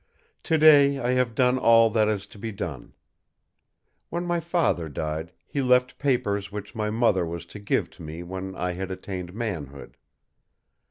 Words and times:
To 0.45 0.57
day 0.57 0.97
I 0.97 1.11
have 1.11 1.35
done 1.35 1.59
all 1.59 1.91
that 1.91 2.07
is 2.09 2.25
to 2.33 2.39
be 2.39 2.51
done. 2.51 2.93
When 4.09 4.25
my 4.25 4.39
father 4.39 4.89
died 4.89 5.31
he 5.45 5.61
left 5.61 5.99
papers 5.99 6.51
which 6.51 6.73
my 6.73 6.89
mother 6.89 7.23
was 7.23 7.45
to 7.45 7.59
give 7.59 7.91
to 7.91 8.01
me 8.01 8.23
when 8.23 8.55
I 8.55 8.71
had 8.71 8.89
attained 8.89 9.35
manhood. 9.35 9.97